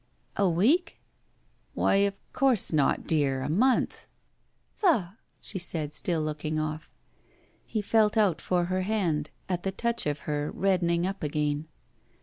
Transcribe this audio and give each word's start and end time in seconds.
"A 0.35 0.49
week?" 0.49 0.99
'Why, 1.75 1.97
of 1.97 2.15
course 2.33 2.73
not, 2.73 3.05
dear— 3.05 3.41
a 3.43 3.49
month!" 3.49 4.07
Faugh!" 4.73 5.15
she 5.39 5.59
said, 5.59 5.93
still 5.93 6.23
looking 6.23 6.55
oflf. 6.55 6.87
He 7.67 7.83
felt 7.83 8.17
out 8.17 8.41
for 8.41 8.65
her 8.65 8.81
hand, 8.81 9.29
at 9.47 9.61
the 9.61 9.71
touch 9.71 10.07
of 10.07 10.21
her 10.21 10.49
red 10.55 10.81
dening 10.81 11.05
up 11.05 11.21
again. 11.21 11.67